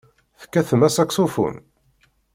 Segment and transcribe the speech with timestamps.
[0.41, 1.55] Tekkatem asaksufun?